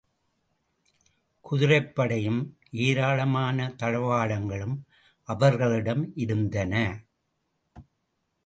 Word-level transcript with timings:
குதிரைப் 1.45 1.95
படையும் 1.95 2.39
ஏராளமான 2.71 3.75
தளவாடங்களும் 3.83 4.75
அவர்களிடம் 5.29 6.11
இருந்தன. 6.15 6.73